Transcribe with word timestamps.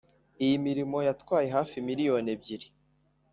Iyi 0.43 0.55
mirimo 0.67 0.97
yatwaye 1.07 1.47
hafi 1.55 1.75
miliyoni 1.87 2.29
ebyiri 2.35 2.67